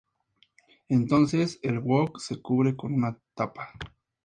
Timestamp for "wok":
1.77-2.19